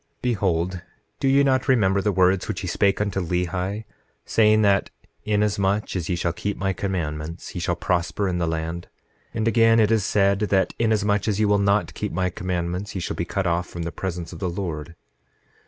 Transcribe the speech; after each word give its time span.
9:13 0.21 0.21
Behold, 0.23 0.81
do 1.19 1.27
ye 1.27 1.43
not 1.43 1.67
remember 1.67 2.01
the 2.01 2.11
words 2.11 2.47
which 2.47 2.61
he 2.61 2.67
spake 2.67 2.99
unto 2.99 3.21
Lehi, 3.23 3.83
saying 4.25 4.63
that: 4.63 4.89
Inasmuch 5.25 5.95
as 5.95 6.09
ye 6.09 6.15
shall 6.15 6.33
keep 6.33 6.57
my 6.57 6.73
commandments, 6.73 7.53
ye 7.53 7.61
shall 7.61 7.75
prosper 7.75 8.27
in 8.27 8.39
the 8.39 8.47
land? 8.47 8.87
And 9.31 9.47
again 9.47 9.79
it 9.79 9.91
is 9.91 10.03
said 10.03 10.39
that: 10.39 10.73
Inasmuch 10.79 11.27
as 11.27 11.39
ye 11.39 11.45
will 11.45 11.59
not 11.59 11.93
keep 11.93 12.11
my 12.11 12.31
commandments 12.31 12.95
ye 12.95 12.99
shall 12.99 13.15
be 13.15 13.25
cut 13.25 13.45
off 13.45 13.67
from 13.67 13.83
the 13.83 13.91
presence 13.91 14.33
of 14.33 14.39
the 14.39 14.49
Lord. 14.49 14.95